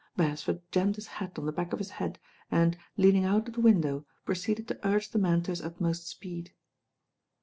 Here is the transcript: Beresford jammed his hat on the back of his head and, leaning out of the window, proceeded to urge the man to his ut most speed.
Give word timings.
Beresford 0.17 0.61
jammed 0.71 0.95
his 0.95 1.05
hat 1.05 1.37
on 1.37 1.45
the 1.45 1.51
back 1.51 1.73
of 1.73 1.77
his 1.77 1.91
head 1.91 2.17
and, 2.49 2.75
leaning 2.97 3.23
out 3.23 3.47
of 3.47 3.53
the 3.53 3.61
window, 3.61 4.03
proceeded 4.25 4.67
to 4.69 4.79
urge 4.83 5.11
the 5.11 5.19
man 5.19 5.43
to 5.43 5.51
his 5.51 5.61
ut 5.61 5.79
most 5.79 6.07
speed. 6.07 6.55